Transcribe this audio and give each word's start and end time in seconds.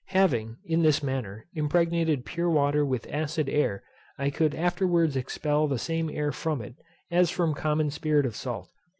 Having, 0.15 0.57
in 0.65 0.81
this 0.81 1.03
manner, 1.03 1.45
impregnated 1.53 2.25
pure 2.25 2.49
water 2.49 2.83
with 2.83 3.05
acid 3.11 3.47
air, 3.47 3.83
I 4.17 4.31
could 4.31 4.55
afterwards 4.55 5.15
expel 5.15 5.67
the 5.67 5.77
same 5.77 6.09
air 6.09 6.31
from 6.31 6.59
it, 6.63 6.73
as 7.11 7.29
from 7.29 7.53
common 7.53 7.91
spirit 7.91 8.25
of 8.25 8.35
salt. 8.35 8.69